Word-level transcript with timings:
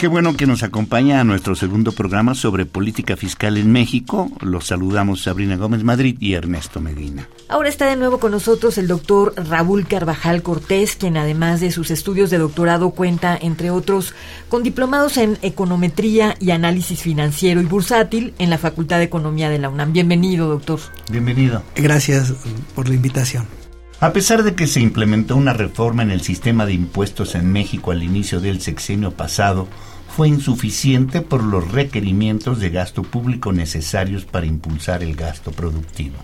Qué 0.00 0.08
bueno 0.08 0.34
que 0.34 0.46
nos 0.46 0.62
acompaña 0.62 1.20
a 1.20 1.24
nuestro 1.24 1.54
segundo 1.54 1.92
programa 1.92 2.34
sobre 2.34 2.64
política 2.64 3.18
fiscal 3.18 3.58
en 3.58 3.70
México. 3.70 4.30
Los 4.40 4.68
saludamos 4.68 5.20
Sabrina 5.20 5.56
Gómez 5.56 5.84
Madrid 5.84 6.16
y 6.20 6.32
Ernesto 6.32 6.80
Medina. 6.80 7.28
Ahora 7.50 7.68
está 7.68 7.84
de 7.84 7.96
nuevo 7.96 8.18
con 8.18 8.32
nosotros 8.32 8.78
el 8.78 8.88
doctor 8.88 9.34
Raúl 9.36 9.86
Carvajal 9.86 10.42
Cortés, 10.42 10.96
quien 10.96 11.18
además 11.18 11.60
de 11.60 11.70
sus 11.70 11.90
estudios 11.90 12.30
de 12.30 12.38
doctorado 12.38 12.92
cuenta, 12.92 13.38
entre 13.38 13.70
otros, 13.70 14.14
con 14.48 14.62
diplomados 14.62 15.18
en 15.18 15.36
econometría 15.42 16.34
y 16.40 16.52
análisis 16.52 17.02
financiero 17.02 17.60
y 17.60 17.66
bursátil 17.66 18.32
en 18.38 18.48
la 18.48 18.56
Facultad 18.56 18.96
de 18.96 19.04
Economía 19.04 19.50
de 19.50 19.58
la 19.58 19.68
UNAM. 19.68 19.92
Bienvenido, 19.92 20.48
doctor. 20.48 20.80
Bienvenido. 21.10 21.62
Gracias 21.76 22.32
por 22.74 22.88
la 22.88 22.94
invitación. 22.94 23.59
A 24.00 24.14
pesar 24.14 24.42
de 24.44 24.54
que 24.54 24.66
se 24.66 24.80
implementó 24.80 25.36
una 25.36 25.52
reforma 25.52 26.02
en 26.02 26.10
el 26.10 26.22
sistema 26.22 26.64
de 26.64 26.72
impuestos 26.72 27.34
en 27.34 27.52
México 27.52 27.90
al 27.90 28.02
inicio 28.02 28.40
del 28.40 28.62
sexenio 28.62 29.10
pasado, 29.10 29.68
fue 30.16 30.26
insuficiente 30.26 31.20
por 31.20 31.44
los 31.44 31.70
requerimientos 31.70 32.60
de 32.60 32.70
gasto 32.70 33.02
público 33.02 33.52
necesarios 33.52 34.24
para 34.24 34.46
impulsar 34.46 35.02
el 35.02 35.14
gasto 35.14 35.52
productivo. 35.52 36.16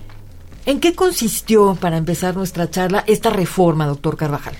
¿En 0.64 0.80
qué 0.80 0.94
consistió, 0.94 1.76
para 1.78 1.98
empezar 1.98 2.34
nuestra 2.34 2.70
charla, 2.70 3.04
esta 3.06 3.28
reforma, 3.28 3.86
doctor 3.86 4.16
Carvajal? 4.16 4.54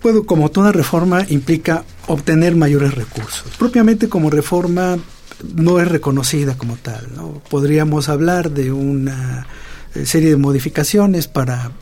Bueno, 0.00 0.22
como 0.22 0.48
toda 0.52 0.70
reforma 0.70 1.26
implica 1.28 1.84
obtener 2.06 2.54
mayores 2.54 2.94
recursos. 2.94 3.52
Propiamente 3.58 4.08
como 4.08 4.30
reforma 4.30 4.96
no 5.56 5.80
es 5.80 5.88
reconocida 5.88 6.56
como 6.56 6.76
tal. 6.76 7.08
¿no? 7.16 7.42
Podríamos 7.50 8.08
hablar 8.08 8.52
de 8.52 8.70
una 8.70 9.48
eh, 9.96 10.06
serie 10.06 10.30
de 10.30 10.36
modificaciones 10.36 11.26
para 11.26 11.72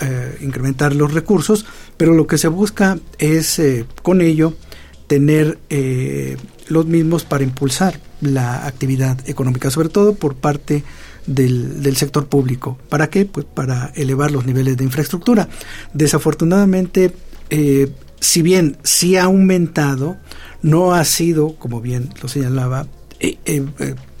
eh, 0.00 0.38
incrementar 0.40 0.94
los 0.94 1.12
recursos, 1.12 1.66
pero 1.96 2.14
lo 2.14 2.26
que 2.26 2.38
se 2.38 2.48
busca 2.48 2.98
es 3.18 3.58
eh, 3.58 3.84
con 4.02 4.20
ello 4.20 4.54
tener 5.06 5.58
eh, 5.70 6.36
los 6.68 6.86
mismos 6.86 7.24
para 7.24 7.44
impulsar 7.44 8.00
la 8.20 8.66
actividad 8.66 9.18
económica, 9.28 9.70
sobre 9.70 9.88
todo 9.88 10.14
por 10.14 10.34
parte 10.34 10.82
del, 11.26 11.96
sector 11.96 12.26
público. 12.26 12.78
¿Para 12.88 13.08
qué? 13.10 13.24
Pues 13.24 13.46
para 13.46 13.92
elevar 13.94 14.30
los 14.30 14.46
niveles 14.46 14.76
de 14.76 14.84
infraestructura. 14.84 15.48
Desafortunadamente, 15.92 17.12
eh, 17.50 17.90
si 18.20 18.42
bien 18.42 18.76
sí 18.82 19.16
ha 19.16 19.24
aumentado, 19.24 20.16
no 20.62 20.94
ha 20.94 21.04
sido, 21.04 21.56
como 21.56 21.80
bien 21.80 22.10
lo 22.22 22.28
señalaba, 22.28 22.86
eh, 23.20 23.38
eh 23.44 23.64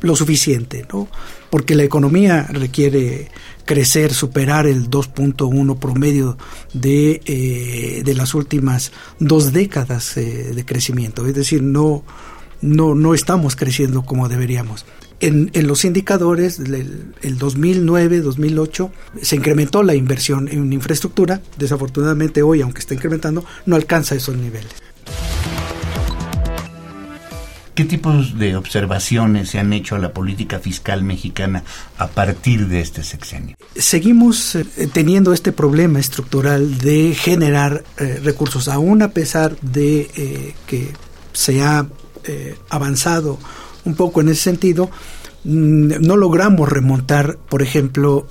lo 0.00 0.14
suficiente, 0.16 0.86
¿no? 0.92 1.08
Porque 1.48 1.74
la 1.74 1.82
economía 1.82 2.46
requiere 2.50 3.30
crecer, 3.64 4.12
superar 4.12 4.66
el 4.66 4.90
2.1 4.90 5.78
promedio 5.78 6.36
de, 6.72 7.20
eh, 7.24 8.02
de 8.04 8.14
las 8.14 8.34
últimas 8.34 8.92
dos 9.18 9.52
décadas 9.52 10.16
eh, 10.16 10.52
de 10.54 10.64
crecimiento. 10.64 11.26
Es 11.26 11.34
decir, 11.34 11.62
no, 11.62 12.04
no, 12.60 12.94
no 12.94 13.14
estamos 13.14 13.56
creciendo 13.56 14.02
como 14.04 14.28
deberíamos. 14.28 14.86
En, 15.20 15.50
en 15.54 15.66
los 15.66 15.84
indicadores, 15.84 16.58
el, 16.58 17.14
el 17.22 17.38
2009, 17.38 18.20
2008, 18.20 18.92
se 19.22 19.36
incrementó 19.36 19.82
la 19.82 19.94
inversión 19.94 20.48
en 20.48 20.72
infraestructura. 20.72 21.40
Desafortunadamente 21.56 22.42
hoy, 22.42 22.60
aunque 22.60 22.80
está 22.80 22.94
incrementando, 22.94 23.44
no 23.64 23.76
alcanza 23.76 24.14
esos 24.14 24.36
niveles. 24.36 24.72
¿Qué 27.74 27.84
tipos 27.84 28.38
de 28.38 28.54
observaciones 28.54 29.50
se 29.50 29.58
han 29.58 29.72
hecho 29.72 29.96
a 29.96 29.98
la 29.98 30.12
política 30.12 30.60
fiscal 30.60 31.02
mexicana 31.02 31.64
a 31.98 32.06
partir 32.06 32.68
de 32.68 32.80
este 32.80 33.02
sexenio? 33.02 33.56
Seguimos 33.74 34.54
eh, 34.54 34.64
teniendo 34.92 35.32
este 35.32 35.50
problema 35.50 35.98
estructural 35.98 36.78
de 36.78 37.16
generar 37.16 37.82
eh, 37.98 38.20
recursos, 38.22 38.68
aún 38.68 39.02
a 39.02 39.08
pesar 39.08 39.56
de 39.60 40.08
eh, 40.16 40.54
que 40.68 40.92
se 41.32 41.62
ha 41.62 41.84
avanzado 42.70 43.40
un 43.84 43.96
poco 43.96 44.20
en 44.20 44.28
ese 44.28 44.42
sentido, 44.42 44.88
mm, 45.42 46.00
no 46.00 46.16
logramos 46.16 46.68
remontar, 46.68 47.38
por 47.48 47.60
ejemplo, 47.60 48.28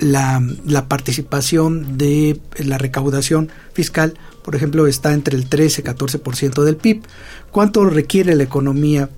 la, 0.00 0.40
participación 0.88 1.98
de 1.98 2.40
la 2.56 2.78
recaudación 2.78 3.50
fiscal, 3.74 4.14
por 4.48 4.56
ejemplo, 4.56 4.86
está 4.86 5.12
entre 5.12 5.36
el 5.36 5.50
13-14% 5.50 6.62
del 6.62 6.76
PIB. 6.78 7.02
¿Cuánto 7.50 7.84
requiere 7.84 8.34
la 8.34 8.44
economía 8.44 9.10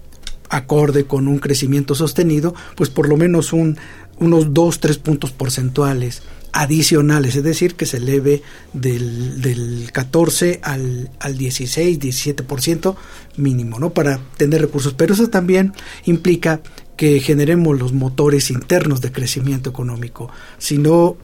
acorde 0.48 1.04
con 1.04 1.28
un 1.28 1.38
crecimiento 1.38 1.94
sostenido? 1.94 2.52
Pues 2.74 2.90
por 2.90 3.08
lo 3.08 3.16
menos 3.16 3.52
un, 3.52 3.78
unos 4.18 4.48
2-3 4.48 4.98
puntos 4.98 5.30
porcentuales 5.30 6.22
adicionales, 6.50 7.36
es 7.36 7.44
decir, 7.44 7.76
que 7.76 7.86
se 7.86 7.98
eleve 7.98 8.42
del, 8.72 9.40
del 9.40 9.90
14 9.92 10.58
al, 10.64 11.12
al 11.20 11.38
16, 11.38 12.00
17% 12.00 12.96
mínimo, 13.36 13.78
¿no? 13.78 13.90
Para 13.90 14.18
tener 14.36 14.60
recursos. 14.60 14.94
Pero 14.94 15.14
eso 15.14 15.30
también 15.30 15.74
implica 16.06 16.60
que 16.96 17.20
generemos 17.20 17.78
los 17.78 17.92
motores 17.92 18.50
internos 18.50 19.00
de 19.00 19.12
crecimiento 19.12 19.70
económico. 19.70 20.28
Si 20.58 20.76
no, 20.76 21.18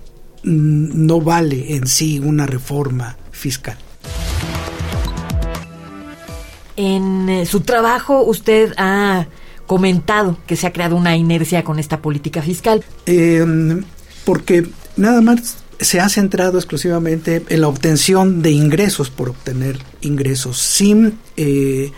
no 0.44 1.20
vale 1.20 1.74
en 1.74 1.88
sí 1.88 2.20
una 2.20 2.46
reforma 2.46 3.16
fiscal. 3.32 3.78
En 6.76 7.28
eh, 7.28 7.46
su 7.46 7.60
trabajo 7.60 8.22
usted 8.22 8.72
ha 8.76 9.26
comentado 9.66 10.38
que 10.46 10.56
se 10.56 10.66
ha 10.66 10.72
creado 10.72 10.96
una 10.96 11.16
inercia 11.16 11.64
con 11.64 11.78
esta 11.78 12.00
política 12.00 12.42
fiscal. 12.42 12.84
Eh, 13.06 13.82
porque 14.24 14.66
nada 14.96 15.20
más 15.20 15.64
se 15.80 16.00
ha 16.00 16.08
centrado 16.08 16.58
exclusivamente 16.58 17.44
en 17.48 17.60
la 17.60 17.68
obtención 17.68 18.42
de 18.42 18.50
ingresos 18.50 19.10
por 19.10 19.30
obtener 19.30 19.78
ingresos, 20.00 20.58
sin 20.58 21.18
eh, 21.36 21.92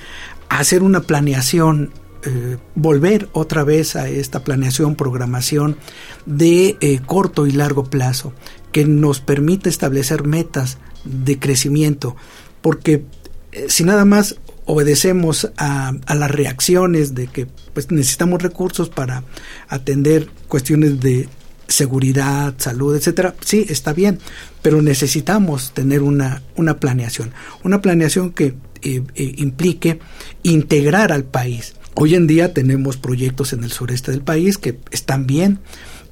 hacer 0.49 0.83
una 0.83 1.03
planeación, 1.03 1.93
eh, 2.25 2.56
volver 2.75 3.28
otra 3.33 3.65
vez 3.65 3.97
a 3.97 4.09
esta 4.09 4.43
planeación, 4.43 4.97
programación 4.97 5.77
de 6.27 6.77
eh, 6.81 7.00
corto 7.05 7.47
y 7.47 7.53
largo 7.53 7.84
plazo, 7.84 8.33
que 8.72 8.84
nos 8.84 9.21
permite 9.21 9.69
establecer 9.69 10.25
metas 10.25 10.78
de 11.05 11.39
crecimiento, 11.39 12.16
porque 12.60 13.05
si 13.69 13.84
nada 13.84 14.05
más 14.05 14.37
obedecemos 14.71 15.51
a, 15.56 15.95
a, 16.05 16.15
las 16.15 16.31
reacciones 16.31 17.15
de 17.15 17.27
que 17.27 17.47
pues 17.73 17.91
necesitamos 17.91 18.43
recursos 18.43 18.91
para 18.91 19.25
atender 19.67 20.29
cuestiones 20.47 21.01
de 21.01 21.27
seguridad, 21.69 22.55
salud, 22.59 22.95
etcétera, 22.95 23.34
sí, 23.41 23.65
está 23.71 23.95
bien, 23.95 24.19
pero 24.61 24.83
necesitamos 24.83 25.73
tener 25.73 26.03
una, 26.03 26.43
una 26.55 26.78
planeación, 26.81 27.33
una 27.65 27.81
planeación 27.81 28.31
que 28.33 28.57
eh, 28.83 29.03
eh, 29.15 29.34
implique 29.39 30.01
integrar 30.43 31.12
al 31.12 31.25
país. 31.25 31.75
Hoy 31.95 32.15
en 32.15 32.27
día 32.27 32.53
tenemos 32.53 32.99
proyectos 32.99 33.55
en 33.55 33.65
el 33.65 33.73
sureste 33.73 34.11
del 34.11 34.21
país 34.21 34.59
que 34.59 34.78
están 34.91 35.27
bien, 35.27 35.61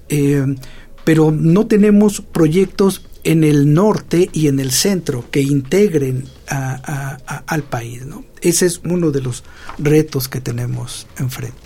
eh, 0.09 0.57
pero 1.05 1.31
no 1.31 1.67
tenemos 1.67 2.23
proyectos 2.23 3.05
en 3.27 3.43
el 3.43 3.75
norte 3.75 4.31
y 4.33 4.47
en 4.47 4.61
el 4.61 4.71
centro 4.71 5.25
que 5.31 5.41
integren 5.41 6.25
a, 6.49 6.81
a, 6.83 7.19
a, 7.27 7.43
al 7.47 7.65
país. 7.65 8.07
¿no? 8.07 8.25
Ese 8.41 8.67
es 8.67 8.81
uno 8.85 9.11
de 9.11 9.21
los 9.21 9.43
retos 9.79 10.29
que 10.29 10.41
tenemos 10.41 11.09
enfrente. 11.19 11.59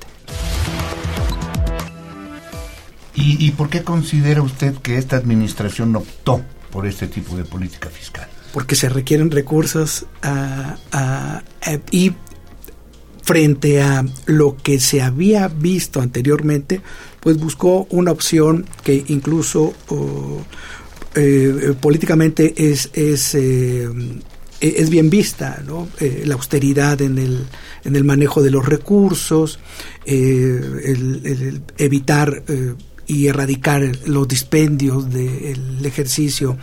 ¿Y, 3.15 3.47
¿Y, 3.47 3.50
por 3.50 3.69
qué 3.69 3.82
considera 3.82 4.41
usted 4.41 4.75
que 4.76 4.97
esta 4.97 5.17
administración 5.17 5.94
optó 5.94 6.43
por 6.70 6.87
este 6.87 7.06
tipo 7.06 7.37
de 7.37 7.44
política 7.44 7.90
fiscal? 7.90 8.26
Porque 8.55 8.75
se 8.75 8.88
requieren 8.88 9.31
recursos 9.31 10.06
uh, 10.25 10.96
uh, 10.96 11.38
uh, 11.70 11.79
y 11.90 12.12
frente 13.23 13.82
a 13.82 14.06
lo 14.25 14.56
que 14.56 14.81
se 14.81 15.02
había 15.02 15.49
visto 15.49 16.00
anteriormente, 16.00 16.81
pues 17.20 17.37
buscó 17.38 17.87
una 17.90 18.12
opción 18.12 18.64
que 18.82 19.05
incluso 19.08 19.75
eh, 21.15 21.75
políticamente 21.81 22.55
es, 22.57 22.91
es 22.93 23.35
eh, 23.35 23.89
es 24.61 24.91
bien 24.91 25.09
vista, 25.09 25.62
¿no? 25.67 25.89
Eh, 26.01 26.25
la 26.27 26.35
austeridad 26.35 27.01
en 27.01 27.19
el, 27.19 27.47
en 27.85 27.97
el 27.97 28.05
manejo 28.05 28.43
de 28.43 28.51
los 28.51 28.67
recursos, 28.67 29.59
eh, 30.05 30.61
el, 30.85 31.23
el, 31.25 31.62
evitar 31.79 32.43
eh, 32.47 32.75
y 33.11 33.27
erradicar 33.27 33.83
los 34.07 34.29
dispendios 34.29 35.12
del 35.12 35.85
ejercicio 35.85 36.57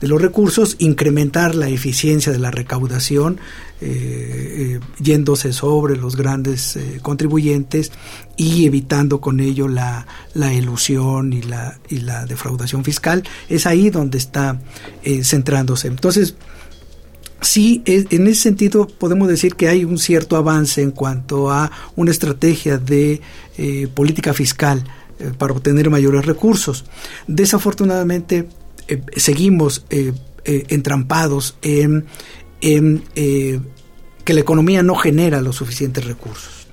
de 0.00 0.08
los 0.08 0.20
recursos, 0.20 0.74
incrementar 0.80 1.54
la 1.54 1.68
eficiencia 1.68 2.32
de 2.32 2.40
la 2.40 2.50
recaudación, 2.50 3.38
eh, 3.80 4.80
eh, 4.80 4.80
yéndose 5.00 5.52
sobre 5.52 5.96
los 5.96 6.16
grandes 6.16 6.74
eh, 6.74 6.98
contribuyentes 7.02 7.92
y 8.36 8.66
evitando 8.66 9.20
con 9.20 9.38
ello 9.38 9.68
la, 9.68 10.08
la 10.34 10.52
ilusión 10.52 11.32
y 11.32 11.42
la, 11.42 11.78
y 11.88 11.98
la 11.98 12.26
defraudación 12.26 12.82
fiscal, 12.82 13.22
es 13.48 13.66
ahí 13.66 13.88
donde 13.88 14.18
está 14.18 14.60
centrándose. 15.22 15.86
Entonces, 15.86 16.34
sí, 17.40 17.80
en 17.86 18.26
ese 18.26 18.40
sentido 18.40 18.88
podemos 18.88 19.28
decir 19.28 19.54
que 19.54 19.68
hay 19.68 19.84
un 19.84 19.98
cierto 19.98 20.34
avance 20.34 20.82
en 20.82 20.90
cuanto 20.90 21.52
a 21.52 21.70
una 21.94 22.10
estrategia 22.10 22.78
de 22.78 23.20
política 23.94 24.34
fiscal 24.34 24.84
eh, 25.18 25.32
para 25.36 25.52
obtener 25.52 25.90
mayores 25.90 26.24
recursos. 26.24 26.84
Desafortunadamente, 27.26 28.48
eh, 28.88 29.02
seguimos 29.16 29.84
eh, 29.90 30.12
entrampados 30.44 31.56
en, 31.62 32.06
en 32.60 33.04
que 33.14 34.34
la 34.34 34.40
economía 34.40 34.82
no 34.82 34.96
genera 34.96 35.40
los 35.40 35.56
suficientes 35.56 36.04
recursos. 36.04 36.66